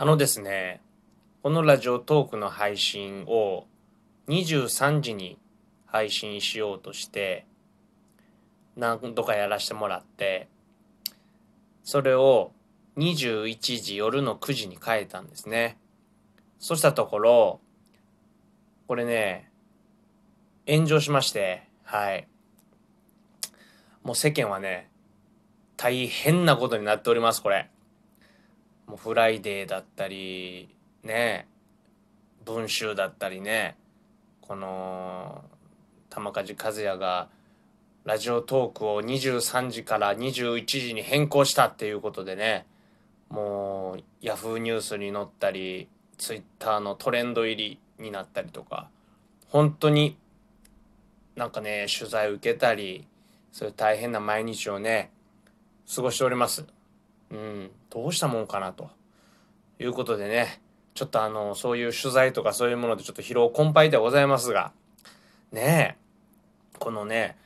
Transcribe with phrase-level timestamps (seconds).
[0.00, 0.80] あのですね、
[1.42, 3.66] このラジオトークの配信を
[4.28, 5.38] 23時に
[5.86, 7.46] 配信しようとして、
[8.76, 10.46] 何度かやらせてもらって、
[11.82, 12.52] それを
[12.96, 15.78] 21時夜の9時に変えたんですね。
[16.60, 17.60] そしたところ、
[18.86, 19.50] これね、
[20.68, 22.28] 炎上しまして、はい。
[24.04, 24.90] もう世間はね、
[25.76, 27.68] 大変なことになっております、これ。
[28.88, 31.46] もうフライデーだったりね
[32.44, 33.76] 文春だったりね
[34.40, 35.44] この
[36.08, 37.28] 玉梶和也が
[38.04, 42.64] ラジオトークを23時から21時に変更したっていうことでね
[43.28, 48.88] もうヤフーニュースに載ったりツイッターのトレンド入りになったりとか
[49.48, 50.16] 本当に
[51.36, 53.06] なんかね取材受けたり
[53.52, 55.10] そういう大変な毎日をね
[55.94, 56.64] 過ごしております。
[57.30, 58.90] うん、どうしたもんかなと
[59.78, 60.60] いうことでね、
[60.94, 64.72] ちょっとあの、そういう取材とかそういうものでちょっと疲労困憊ではございますが、
[65.52, 67.36] ねえ、このね、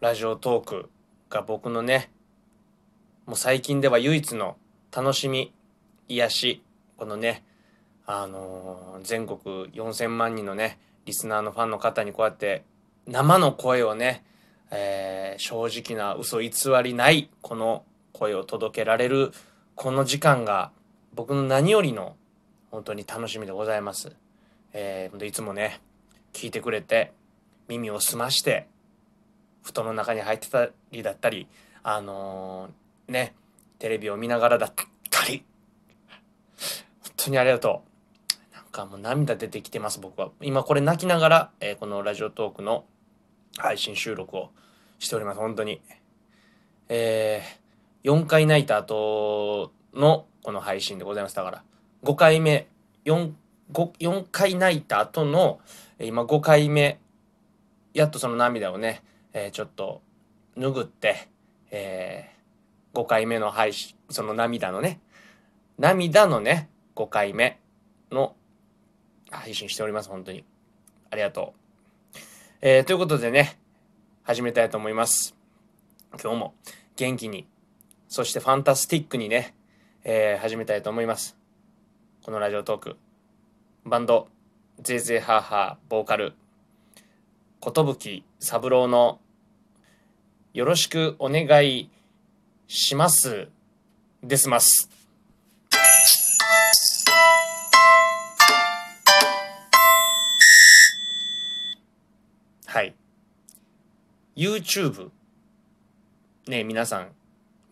[0.00, 0.90] ラジオトーク
[1.30, 2.10] が僕のね、
[3.26, 4.56] もう最近では唯一の
[4.94, 5.52] 楽しみ、
[6.08, 6.62] 癒し、
[6.96, 7.44] このね、
[8.06, 9.38] あのー、全国
[9.72, 12.64] 4000万人のね、リスナーのファンの方にこうやって
[13.06, 14.24] 生の声をね、
[14.70, 16.50] えー、正直な嘘偽
[16.82, 19.32] りないこの声を届けられる
[19.74, 20.70] この時間が
[21.14, 22.16] 僕の何よりの
[22.70, 24.16] 本当に楽しみでございます。
[24.72, 25.80] えー、いつもね、
[26.32, 27.12] 聞いてくれて、
[27.68, 28.66] 耳を澄まして、
[29.62, 31.46] 布団の中に入ってたりだったり、
[31.82, 33.34] あのー、ね、
[33.78, 34.72] テレビを見ながらだっ
[35.10, 35.44] たり、
[37.02, 37.84] 本当にありがと
[38.52, 38.54] う。
[38.54, 40.30] なんかもう涙出てきてます、僕は。
[40.40, 42.84] 今これ泣きながら、えー、このラジオトークの
[43.56, 44.50] 配信収録を
[44.98, 45.80] しております、本当に。
[46.88, 47.63] えー、
[48.04, 51.36] 4回泣いた後のこの配信でございます。
[51.36, 51.64] だから、
[52.04, 52.68] 5回目、
[53.06, 53.32] 4、
[53.72, 55.58] 5 4回泣いた後の、
[55.98, 57.00] 今5回目、
[57.94, 60.02] やっとその涙をね、えー、ちょっと
[60.56, 61.28] 拭って、
[61.70, 65.00] えー、5回目の配信、その涙のね、
[65.78, 67.58] 涙のね、5回目
[68.12, 68.36] の
[69.30, 70.10] 配信しております。
[70.10, 70.44] 本当に。
[71.10, 72.18] ありがとう。
[72.60, 73.58] えー、ということでね、
[74.24, 75.34] 始めたいと思います。
[76.22, 76.54] 今日も
[76.96, 77.46] 元気に
[78.08, 79.54] そしてファンタスティックにね、
[80.04, 81.36] えー、始めたいと思います。
[82.22, 82.96] このラジオトーク。
[83.84, 84.28] バンド、
[84.80, 86.34] ゼーゼーハーハー、ボーカル、
[87.60, 89.20] 寿三郎の
[90.52, 91.90] よろしくお願い
[92.66, 93.48] します。
[94.22, 94.88] ですます。
[102.66, 102.94] はい。
[104.36, 105.10] YouTube
[106.48, 107.08] ね皆さん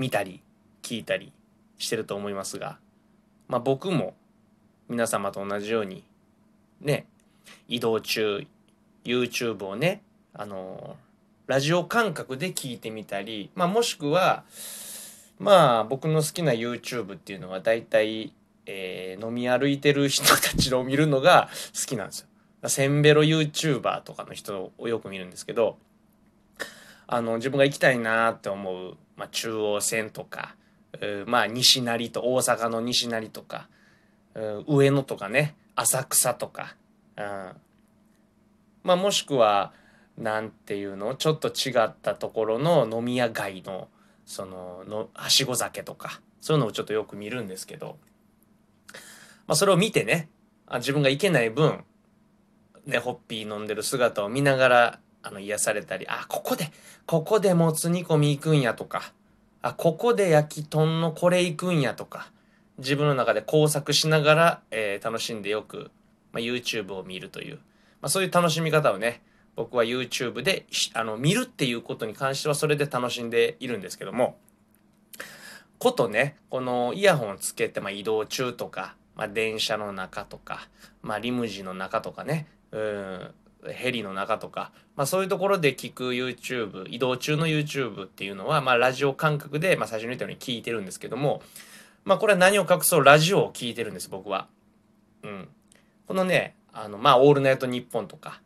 [0.00, 0.40] 見たり
[0.80, 1.30] 聞いたり
[1.76, 2.78] してると思いますが、
[3.48, 4.14] まあ、僕も
[4.88, 6.04] 皆様と同じように
[6.80, 7.06] ね
[7.68, 8.46] 移動中
[9.04, 10.00] YouTube をね
[10.32, 10.96] あの
[11.46, 14.44] ラジオ感覚で聞いてみたり、まあ、もしくは
[15.38, 18.32] まあ僕の好きな YouTube っていうのは大体、
[18.64, 22.20] えー、飲み歩いてる人たちを見るのが好きなんです
[22.62, 22.68] よ。
[22.70, 25.76] センベロ YouTuber とかの人をよく見るんですけど
[27.06, 30.56] あの自分が行きたいなって思うまあ、中央線とか、
[31.26, 33.68] まあ、西成と大阪の西成とか、
[34.66, 36.74] 上野とかね浅草とか、
[37.18, 37.24] うん、
[38.82, 39.72] まあもしくは
[40.16, 43.88] 何ていうのちょっと違ったところの飲み屋街の
[44.24, 47.98] そののはしご酒とかそういうのをちょっとよく見るんですけど、
[49.46, 50.30] まあ、それを見てね
[50.66, 51.84] あ自分が行けない分
[52.86, 56.70] ねホッピー飲んでる姿を見ながらあの、癒されたり、あ、ここで、
[57.06, 59.12] ここでもつ煮込み行くんやとか、
[59.62, 62.30] あ、ここで焼き豚のこれ行くんやとか、
[62.78, 65.90] 自分の中で工作しながら、えー、楽しんでよく、
[66.32, 67.56] まあ、YouTube を見るという、
[68.00, 69.22] まあ、そういう楽しみ方をね、
[69.56, 74.38] 僕は YouTube で、あの、見るっていうことに関してはそれで楽しんでいるんですけども、
[75.78, 80.68] ことね、このイヤホンをつけて、まあ、移動中とか、まあ、電車の中とか、
[81.02, 83.34] まあ、リムジンの中とかね、うん、
[83.68, 91.42] ヘリの中とか、まあ、そういうところで聞く YouTube 移動中の YouTube っていうのは、まあ、ラジオ感覚で、まあ、最初に言ったように聞いてるんですけども、
[92.04, 94.48] まあ、これは何を隠そうラジオを聞いてるんです僕は。
[95.22, 95.48] うん、
[96.06, 98.40] このねあのまあ「オールナイトニッポン」とか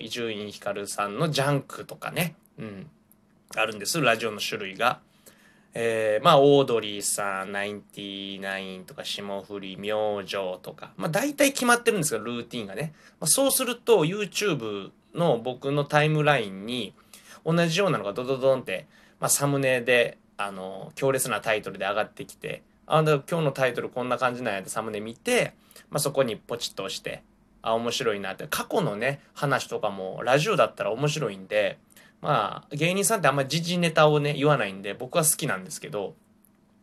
[0.00, 2.90] 伊集院光さんの「ジャンク」とかね、うん、
[3.56, 5.00] あるんですラジオの種類が。
[5.74, 16.94] えー、まあオードリーさんナインティナインとか霜降り明星とかまあ大体決まってるんですけどルーティンがね、まあ、そうすると YouTube の僕のタイムラインに
[17.44, 18.86] 同じようなのがドドドンって、
[19.20, 25.54] まあ、サムネであの強烈なタイトルで上がってきてあ今日のタイトルこんな感じなんやってサムネ見て、
[25.90, 27.22] まあ、そこにポチッと押して
[27.62, 28.46] あ面白いなって。
[28.48, 31.78] 過去のね話とかもラジオだったら面白いんで
[32.22, 36.14] まあ芸人さんってあんまり時事ネタをね言わないんで僕は好きなんですけど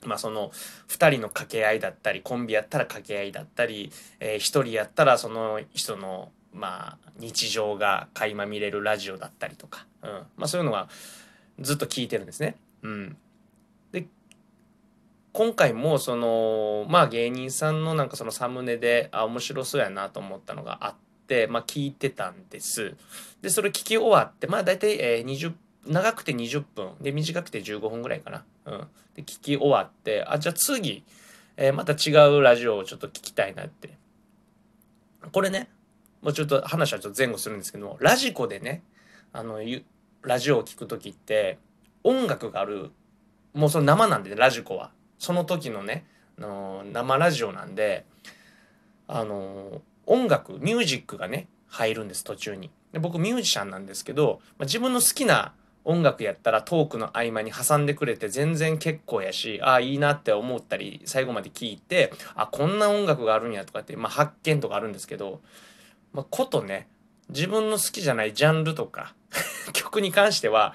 [0.06, 0.51] まあその
[0.89, 10.89] 2人の掛け合いだったりコンビやったら掛け合いだったり、えー、1人やったらその人のまあ日常が垣間見れるラジオだったりとか、うんまあ、そういうのは
[11.59, 12.56] ずっと聞いてるんですね。
[12.81, 13.18] うん、
[13.91, 14.06] で
[15.33, 21.09] 今回もそのまあ芸人さんのなんかそのサムネであ面白そうやなと思ったのがあって、
[21.48, 22.96] まあ、聞いてたんです。
[23.42, 25.54] でそれ聞き終わってまあ大体、えー、20
[25.88, 28.44] 長くて20分で短くて15分ぐらいかな。
[28.66, 31.04] うん、で聞き終わってあじゃあ次、
[31.58, 33.98] えー、また違うラジオをちょっと聞きたいなって
[35.31, 35.70] これね
[36.22, 38.84] もうちょっと話はちょっと前後するんですけどもラジコでね
[39.34, 39.60] あの
[40.22, 41.58] ラジオを聴く時って
[42.04, 42.92] 音楽がある
[43.54, 46.06] もうその生なんで、ね、ラジコはその時のね
[46.38, 48.06] あの生ラジオなんで
[49.08, 55.54] あの音楽ミュージックがね入るんです途中にで僕ミュージシャンなんですけど、まあ、自分の好きな
[55.86, 65.42] 音楽やったらトークの合間に挟んでくれて全然結構やしああいいなって思ったり最後まで聞いてあこんな音楽があるんやとかって、まあ、発見とかあるんですけど、
[66.12, 66.88] まあ、ことね
[67.30, 69.14] 自分の好きじゃないジャンルとか
[69.74, 70.74] 曲に関しては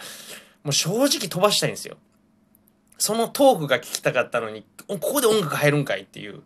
[0.63, 1.97] もう正直飛ばしたいんですよ。
[2.97, 6.43] そのトークが聞きたかったのにここで音楽入るんかいっていう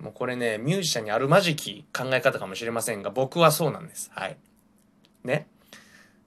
[0.00, 4.10] もうこれねミュージシャンにあるまじき考え方かもしれませんが僕はそうなんです。
[4.14, 4.36] はい。
[5.24, 5.46] ね。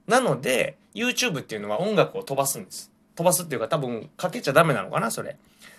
[0.06, 2.90] なので YouTube っていうのは音楽を飛ばすんです。
[3.14, 5.36] 飛ばすっていうか多分かけちゃダメなのかなそれ。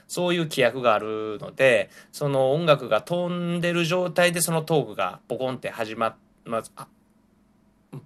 [0.07, 6.15] そういう規約があるので、その音楽が飛んでる状態でそのトークがポコンって始まっ、
[6.45, 6.87] まあ、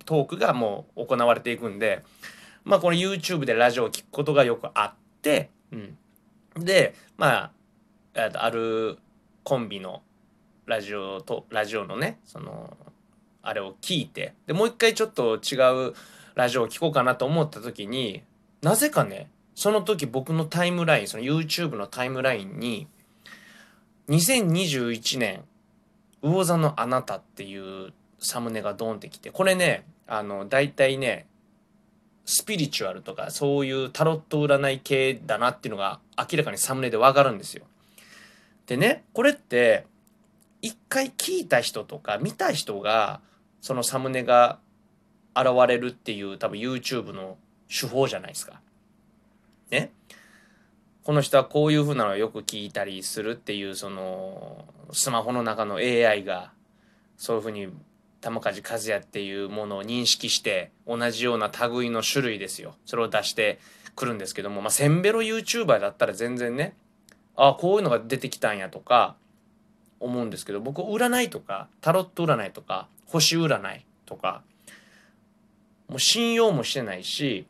[0.05, 2.03] トークがもう行われていくんで、
[2.65, 5.97] まあこれ YouTube でラジオを聴くことがよくあって、うん。
[6.57, 7.51] で、ま
[8.15, 8.99] あ、ある
[9.43, 10.01] コンビの
[10.65, 12.77] ラジオと、ラジオのね、その、
[13.41, 15.55] あれを聞いて、で、もう一回ちょっと違
[15.89, 15.93] う
[16.35, 18.23] ラジオを聴こうかなと思った時に、
[18.61, 22.87] なぜかね、その時僕のタイムライン、その YouTube のタイムラインに、
[24.09, 25.43] 2021年、
[26.21, 31.27] 魚座のあなたっていうサムネがドンってきて、これね、あの、大体ね、
[32.25, 37.65] スピリチュアルとかそういうタロット占い系だなっていうのが明らかにサムネでわかるんですよ。
[38.67, 39.85] でね、これって
[40.61, 43.21] 一回聞いた人とか見た人が
[43.61, 44.59] そのサムネが
[45.35, 47.37] 現れるっていう多分 YouTube の
[47.67, 48.61] 手法じゃないですか。
[49.69, 49.91] ね。
[51.03, 56.53] この人はこういう風なのをよく聞いたりするっていうそのスマホの中の AI が
[57.17, 57.67] そういう風に
[58.21, 63.59] 玉梶和也っていうものを認識して同じような類の種類ですよそれを出して
[63.95, 66.77] くるんですけどもまあセンベロ YouTuber だったら全然ね
[67.35, 69.15] あこういうのが出てきたんやとか
[69.99, 74.41] 思うんですけど僕占いとかタロット占いとか星占いとか
[75.87, 77.45] もう信用もしてないし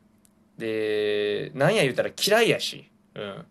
[0.58, 3.44] でなんや言うたら嫌いやし、うん、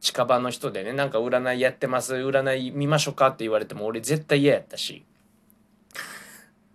[0.00, 5.04] 近場の人でねなんか占いやってます占い見ましょうかって言われても俺絶対嫌やったし。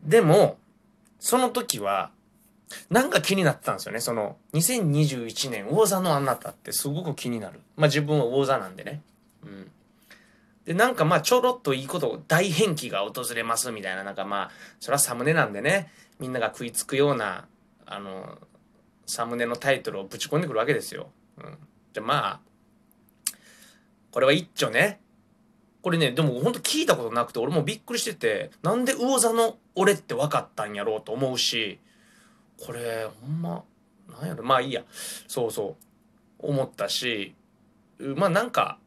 [0.04, 0.58] でも
[1.20, 2.12] その時は
[2.90, 4.00] なんか気になってたんですよね。
[4.00, 7.60] その2021年王座のあなたってすごく気になる。
[7.75, 9.02] まあ自分は王座なんでね。
[9.44, 9.72] うん。
[10.66, 14.03] でなんかまあちょろっといいこと大変気が訪れますみたいな。
[14.03, 15.92] なんかまあそれはサムネなんでね。
[16.20, 17.46] みんなが食いつくような
[17.86, 18.38] あの
[19.06, 21.10] サムネのタイトルをぶち込んでくるわけですよ。
[21.38, 21.58] うん、
[21.94, 22.39] じゃまあ
[24.12, 25.00] これは一丁ね。
[25.82, 31.80] これねでもほんと聞いたことなくて俺もびっくりしててなんで魚座の俺って分かったんやろうと思うし
[32.60, 33.63] これほんま
[34.10, 34.43] なんやろ。
[34.43, 34.83] まあいいや。
[35.27, 35.83] そうそう。
[36.39, 37.36] 思ったし
[38.00, 38.77] まあなんか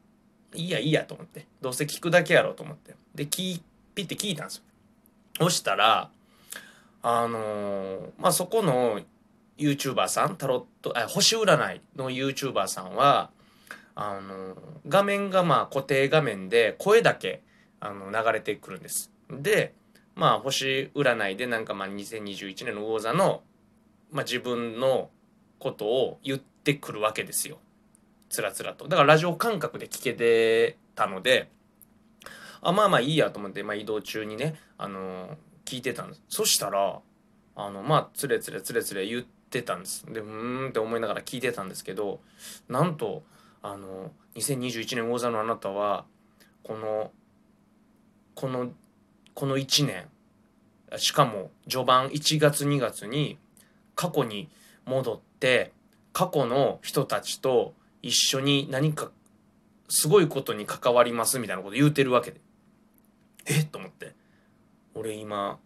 [0.55, 1.47] いいやいいやと思って。
[1.61, 2.95] どうせ聞くだけやろうと思って。
[3.15, 3.61] で聞
[3.95, 4.63] ピッて聞いたんですよ。
[5.39, 6.11] そしたら
[7.03, 9.01] あのー、まあそこの
[9.59, 13.31] YouTuber さんタロットあ星占いの YouTuber さんは
[13.95, 14.57] あの
[14.87, 17.43] 画面がまあ固定画面で声だけ
[17.81, 19.11] あの流れてくるんです。
[19.31, 19.75] で
[20.15, 23.43] まあ星占いでなんかまあ2021年の魚座の、
[24.11, 25.11] まあ、自分の
[25.59, 27.59] ことを言ってくるわけですよ。
[28.29, 28.89] つらつらと。
[28.89, 31.51] だからラジオ感覚で聞けてたので
[32.61, 36.23] あまあまあいいやと思って、まあ、移動中にねあの聞いてたんです。
[36.29, 36.99] そしたら
[37.55, 40.05] あのまあつれつれつれつれ言ってたんです。
[40.07, 42.21] でうーんって思いながら聞いてたんですけど
[42.69, 43.23] なんと
[43.63, 46.05] あの2021年王座のあなたは
[46.63, 47.11] この
[48.35, 48.71] この
[49.35, 50.07] この1年
[50.99, 53.39] しかも序盤1月2月に
[53.97, 54.49] 過去に
[54.85, 55.73] 戻って
[56.13, 59.11] 過去の人たちと一緒に何か
[59.89, 62.41] すごいことに関わりますみたいなこと言うてるわけで。
[63.47, 63.61] え？
[63.61, 64.15] っと思って。
[64.95, 65.59] 俺今、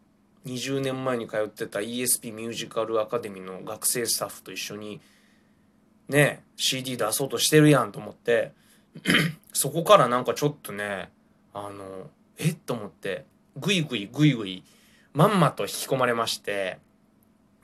[0.46, 5.00] 20年前に通ってた ESP ミュージカルアカデミーの学生スタッフと一緒に
[6.08, 8.52] ね CD 出そうとしてるやんと思って
[9.52, 11.10] そこからなんかちょっとね
[11.52, 12.50] あのえ？
[12.50, 13.24] っと思って
[13.56, 14.64] グイグイグイグイ
[15.12, 16.78] まんまと引き込まれまして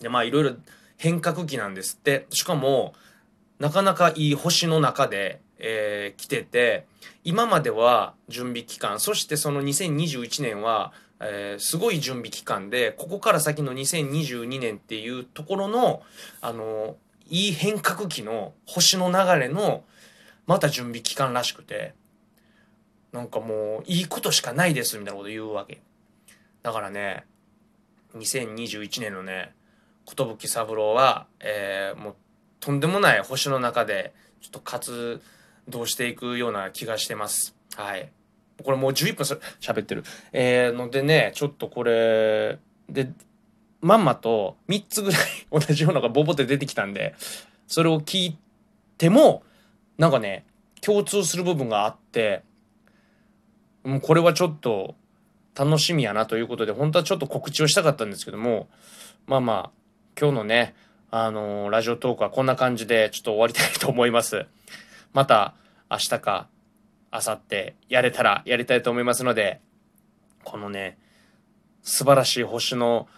[0.01, 0.53] でまあいろいろ
[0.97, 2.27] 変革期なんですって。
[2.31, 2.95] しかも
[3.59, 6.87] なかなかいい星の中で、えー、来てて
[7.25, 16.03] 今までは準備期間そしてその2021年はえー、すごい準備期間でここから先の2022年っていうところの
[16.41, 16.97] あの
[17.29, 19.85] いい変革期の星の流れの
[20.47, 21.95] また準備期間らしくて
[23.13, 25.81] なんかもういいことしかないですみたいなこと言うわけ。
[26.63, 27.25] だからね
[28.15, 29.55] 2021年のね
[30.15, 32.15] 寿三郎は、えー、もう
[32.61, 35.21] とんでもない星の中でちょっと活
[35.69, 38.11] 動していくような気がしてますはい
[38.65, 39.23] これもう11分
[39.61, 40.05] 喋ってる。
[40.33, 42.59] えー、のでね、ちょっとこれ、
[42.89, 43.11] で、
[43.81, 45.21] まんまと3つぐらい
[45.53, 47.15] 同じようなのがボボって出てきたんで、
[47.67, 48.39] それを聞い
[48.97, 49.43] ても、
[49.99, 50.45] なんかね、
[50.81, 52.43] 共通する部分があって、
[53.85, 54.95] もうこれはちょっと
[55.55, 58.69] 楽しみやなということで、本当はちょっと告知をしたかったんですけども、
[59.27, 59.71] まあまあ、
[60.19, 60.75] 今日のね、
[61.11, 64.47] あのー、ラジオトークはこんな感じでちょっと終わりたいと思います。
[65.13, 65.55] また
[65.91, 66.49] 明日か
[67.11, 69.61] あさってやれたらやりたいと思いますので、
[70.43, 70.97] このね、
[71.83, 73.09] 素晴らしい星の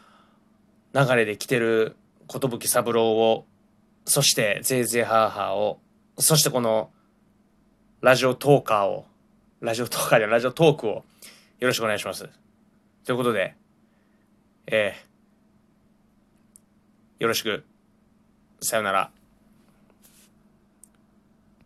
[0.93, 1.95] 流れで来てる
[2.27, 3.47] 寿三郎を、
[4.05, 5.79] そしてぜいぜいハーハーを、
[6.19, 6.91] そしてこの
[8.01, 9.07] ラジオトーカーを、
[9.61, 12.29] ラジオトーカーでラジオトークをよろしくお願いします。
[13.05, 13.55] ということで、
[14.67, 15.08] えー、
[17.19, 17.65] よろしく、
[18.61, 19.11] さよなら。